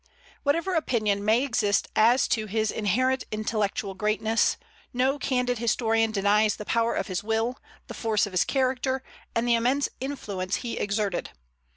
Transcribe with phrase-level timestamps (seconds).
[0.41, 4.57] Whatever opinion may exist as to his inherent intellectual greatness,
[4.93, 9.03] no candid historian denies the power of his will, the force of his character,
[9.35, 11.29] and the immense influence he exerted.